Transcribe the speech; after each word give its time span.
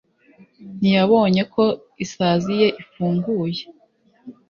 ntiyabonye 0.79 1.41
ko 1.53 1.63
isazi 2.05 2.51
ye 2.61 2.67
ifunguye. 2.81 3.61